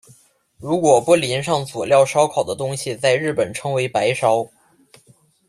[0.57, 4.47] 如果不淋上佐料烧烤的东西在日本称为白烧。